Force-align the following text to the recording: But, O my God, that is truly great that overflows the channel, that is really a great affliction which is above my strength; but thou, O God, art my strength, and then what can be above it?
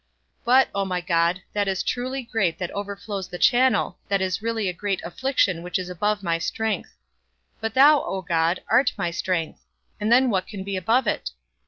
But, 0.43 0.67
O 0.73 0.83
my 0.83 0.99
God, 0.99 1.43
that 1.53 1.67
is 1.67 1.83
truly 1.83 2.23
great 2.23 2.57
that 2.57 2.71
overflows 2.71 3.27
the 3.27 3.37
channel, 3.37 3.99
that 4.07 4.19
is 4.19 4.41
really 4.41 4.67
a 4.67 4.73
great 4.73 4.99
affliction 5.05 5.61
which 5.61 5.77
is 5.77 5.91
above 5.91 6.23
my 6.23 6.39
strength; 6.39 6.95
but 7.59 7.75
thou, 7.75 8.01
O 8.01 8.23
God, 8.23 8.63
art 8.67 8.93
my 8.97 9.11
strength, 9.11 9.59
and 9.99 10.11
then 10.11 10.31
what 10.31 10.47
can 10.47 10.63
be 10.63 10.75
above 10.75 11.05
it? 11.05 11.29